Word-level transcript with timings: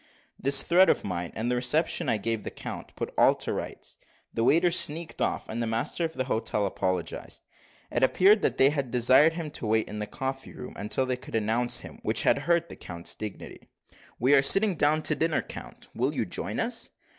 This 0.39 0.63
threat 0.63 0.89
of 0.89 1.03
mine, 1.03 1.31
and 1.35 1.51
the 1.51 1.55
reception 1.55 2.09
I 2.09 2.17
gave 2.17 2.41
the 2.41 2.49
count, 2.49 2.95
put 2.95 3.13
all 3.19 3.35
to 3.35 3.53
rights. 3.53 3.99
The 4.33 4.43
waiters 4.43 4.75
sneaked 4.79 5.21
off, 5.21 5.47
and 5.47 5.61
the 5.61 5.67
master 5.67 6.03
of 6.03 6.13
the 6.13 6.23
hotel 6.23 6.65
apologised. 6.65 7.43
It 7.91 8.01
appeared 8.01 8.41
that 8.41 8.57
they 8.57 8.71
had 8.71 8.89
desired 8.89 9.33
him 9.33 9.51
to 9.51 9.67
wait 9.67 9.87
in 9.87 9.99
the 9.99 10.07
coffee 10.07 10.53
room 10.55 10.73
until 10.75 11.05
they 11.05 11.17
could 11.17 11.35
announce 11.35 11.81
him, 11.81 11.99
which 12.01 12.23
had 12.23 12.39
hurt 12.49 12.69
the 12.69 12.75
count's 12.75 13.13
dignity. 13.13 13.69
"We 14.17 14.33
are 14.33 14.41
sitting 14.41 14.73
down 14.75 15.03
to 15.03 15.13
dinner, 15.13 15.43
count; 15.43 15.87
will 15.93 16.15
you 16.15 16.25
join 16.25 16.59
us?" 16.59 16.89